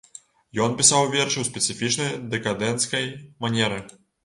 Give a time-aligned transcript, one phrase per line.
[0.63, 3.09] Ён пісаў вершы ў спецыфічнай дэкадэнцкай
[3.47, 3.81] манеры.